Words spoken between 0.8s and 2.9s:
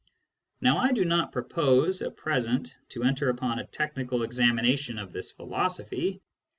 do not propose at present